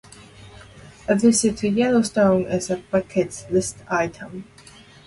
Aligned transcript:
A 1.07 1.13
visit 1.15 1.57
to 1.57 1.69
Yellowstone 1.69 2.45
is 2.47 2.71
a 2.71 2.77
bucket 2.77 3.45
list 3.51 3.77
item. 3.87 4.45